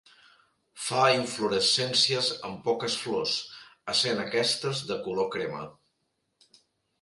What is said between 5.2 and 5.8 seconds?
crema.